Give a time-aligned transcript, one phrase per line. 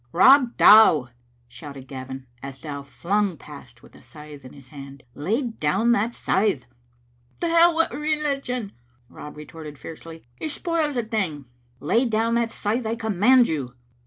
[0.13, 1.09] "Rob Dow,"
[1.47, 6.15] shouted Gavin, as Dow flung past with a scythe in his hand, "lay down that
[6.15, 6.65] scythe."
[7.39, 8.71] "To hell wi' religion!"
[9.09, 11.45] Rob retorted, fiercely; "it spoils a' thing.""
[11.79, 13.75] Lay down that scythe; I command you."